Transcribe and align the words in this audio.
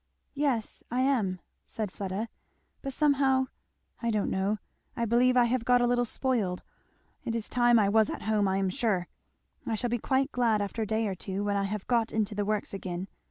"Yes 0.33 0.81
I 0.89 1.01
am," 1.01 1.39
said 1.63 1.91
Fleda, 1.91 2.27
"but 2.81 2.91
somehow 2.91 3.45
I 4.01 4.09
don't 4.09 4.31
know 4.31 4.57
I 4.97 5.05
believe 5.05 5.37
I 5.37 5.43
have 5.43 5.63
got 5.63 5.79
a 5.79 5.85
little 5.85 6.05
spoiled 6.05 6.63
it 7.23 7.35
is 7.35 7.47
time 7.47 7.77
I 7.77 7.87
was 7.87 8.09
at 8.09 8.23
home 8.23 8.47
I 8.47 8.57
am 8.57 8.71
sure. 8.71 9.07
I 9.67 9.75
shall 9.75 9.91
be 9.91 9.99
quite 9.99 10.31
glad 10.31 10.59
after 10.59 10.81
a 10.81 10.87
day 10.87 11.05
or 11.05 11.13
two, 11.13 11.43
when 11.43 11.55
I 11.55 11.65
have 11.65 11.85
got 11.85 12.11
into 12.11 12.33
the 12.33 12.45
works 12.45 12.73
again. 12.73 13.09